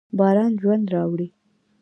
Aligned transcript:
باران 0.17 0.53
ژوند 0.61 0.85
راوړي. 0.93 1.27